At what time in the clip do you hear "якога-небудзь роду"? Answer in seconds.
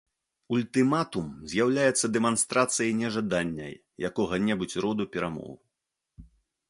4.11-5.03